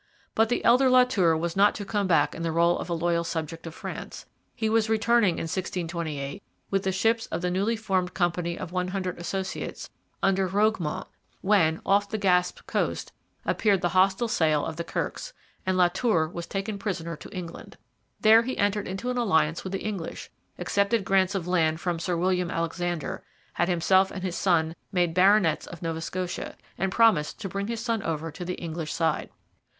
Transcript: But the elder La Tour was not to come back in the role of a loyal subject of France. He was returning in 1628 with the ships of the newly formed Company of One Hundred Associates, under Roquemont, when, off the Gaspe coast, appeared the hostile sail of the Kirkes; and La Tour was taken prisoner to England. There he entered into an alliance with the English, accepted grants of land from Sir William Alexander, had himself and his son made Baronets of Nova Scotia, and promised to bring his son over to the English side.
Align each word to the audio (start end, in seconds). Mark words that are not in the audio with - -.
But 0.33 0.49
the 0.49 0.65
elder 0.65 0.89
La 0.89 1.03
Tour 1.03 1.37
was 1.37 1.55
not 1.55 1.75
to 1.75 1.85
come 1.85 2.07
back 2.07 2.33
in 2.33 2.41
the 2.41 2.51
role 2.51 2.79
of 2.79 2.89
a 2.89 2.93
loyal 2.95 3.23
subject 3.23 3.67
of 3.67 3.75
France. 3.75 4.25
He 4.55 4.67
was 4.67 4.89
returning 4.89 5.35
in 5.35 5.43
1628 5.43 6.41
with 6.71 6.81
the 6.81 6.91
ships 6.91 7.27
of 7.27 7.43
the 7.43 7.51
newly 7.51 7.75
formed 7.75 8.15
Company 8.15 8.57
of 8.57 8.71
One 8.71 8.87
Hundred 8.87 9.19
Associates, 9.19 9.91
under 10.23 10.47
Roquemont, 10.49 11.05
when, 11.41 11.81
off 11.85 12.09
the 12.09 12.17
Gaspe 12.17 12.65
coast, 12.65 13.11
appeared 13.45 13.81
the 13.81 13.89
hostile 13.93 14.27
sail 14.27 14.65
of 14.65 14.75
the 14.77 14.83
Kirkes; 14.83 15.33
and 15.67 15.77
La 15.77 15.87
Tour 15.87 16.27
was 16.27 16.47
taken 16.47 16.79
prisoner 16.79 17.15
to 17.17 17.29
England. 17.29 17.77
There 18.21 18.41
he 18.41 18.57
entered 18.57 18.87
into 18.87 19.11
an 19.11 19.17
alliance 19.19 19.63
with 19.63 19.71
the 19.73 19.83
English, 19.85 20.31
accepted 20.57 21.05
grants 21.05 21.35
of 21.35 21.47
land 21.47 21.79
from 21.79 21.99
Sir 21.99 22.17
William 22.17 22.49
Alexander, 22.49 23.21
had 23.53 23.69
himself 23.69 24.09
and 24.09 24.23
his 24.23 24.35
son 24.35 24.75
made 24.91 25.13
Baronets 25.13 25.67
of 25.67 25.83
Nova 25.83 26.01
Scotia, 26.01 26.55
and 26.75 26.91
promised 26.91 27.39
to 27.41 27.47
bring 27.47 27.67
his 27.67 27.81
son 27.81 28.01
over 28.01 28.31
to 28.31 28.43
the 28.43 28.55
English 28.55 28.91
side. 28.91 29.29